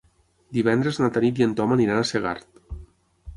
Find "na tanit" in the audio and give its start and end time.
1.01-1.41